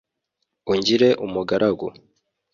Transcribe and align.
ungire 0.71 1.09
umugaragu 1.25 1.87